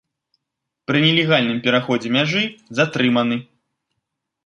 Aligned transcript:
Пры 0.91 0.97
нелегальным 1.03 1.61
пераходзе 1.67 2.09
мяжы 2.17 2.43
затрыманы. 2.81 3.43